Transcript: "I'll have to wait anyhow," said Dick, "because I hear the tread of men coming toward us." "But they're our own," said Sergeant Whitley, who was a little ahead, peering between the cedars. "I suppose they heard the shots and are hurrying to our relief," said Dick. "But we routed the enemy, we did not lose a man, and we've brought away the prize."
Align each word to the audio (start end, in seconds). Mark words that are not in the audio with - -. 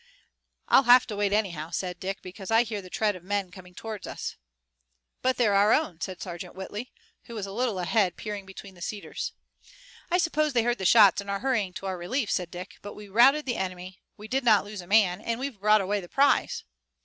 "I'll 0.67 0.85
have 0.89 1.05
to 1.05 1.15
wait 1.15 1.31
anyhow," 1.31 1.69
said 1.69 1.99
Dick, 1.99 2.23
"because 2.23 2.49
I 2.49 2.63
hear 2.63 2.81
the 2.81 2.89
tread 2.89 3.15
of 3.15 3.23
men 3.23 3.51
coming 3.51 3.75
toward 3.75 4.07
us." 4.07 4.35
"But 5.21 5.37
they're 5.37 5.53
our 5.53 5.71
own," 5.73 6.01
said 6.01 6.19
Sergeant 6.23 6.55
Whitley, 6.55 6.91
who 7.25 7.35
was 7.35 7.45
a 7.45 7.51
little 7.51 7.77
ahead, 7.77 8.17
peering 8.17 8.47
between 8.47 8.73
the 8.73 8.81
cedars. 8.81 9.33
"I 10.09 10.17
suppose 10.17 10.53
they 10.53 10.63
heard 10.63 10.79
the 10.79 10.85
shots 10.85 11.21
and 11.21 11.29
are 11.29 11.41
hurrying 11.41 11.73
to 11.73 11.85
our 11.85 11.99
relief," 11.99 12.31
said 12.31 12.49
Dick. 12.49 12.77
"But 12.81 12.95
we 12.95 13.09
routed 13.09 13.45
the 13.45 13.57
enemy, 13.57 14.01
we 14.17 14.27
did 14.27 14.43
not 14.43 14.65
lose 14.65 14.81
a 14.81 14.87
man, 14.87 15.21
and 15.21 15.39
we've 15.39 15.59
brought 15.59 15.81
away 15.81 15.99
the 15.99 16.09
prize." 16.09 16.63